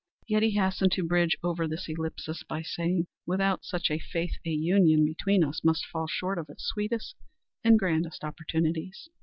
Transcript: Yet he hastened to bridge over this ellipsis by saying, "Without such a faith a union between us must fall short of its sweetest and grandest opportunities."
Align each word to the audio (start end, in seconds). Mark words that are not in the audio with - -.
Yet 0.25 0.41
he 0.41 0.49
hastened 0.49 0.91
to 0.93 1.03
bridge 1.07 1.37
over 1.43 1.67
this 1.67 1.87
ellipsis 1.87 2.41
by 2.45 2.63
saying, 2.63 3.05
"Without 3.27 3.63
such 3.63 3.91
a 3.91 3.99
faith 3.99 4.33
a 4.43 4.49
union 4.49 5.05
between 5.05 5.43
us 5.43 5.63
must 5.63 5.85
fall 5.85 6.07
short 6.07 6.39
of 6.39 6.49
its 6.49 6.65
sweetest 6.65 7.15
and 7.63 7.77
grandest 7.77 8.23
opportunities." 8.23 9.09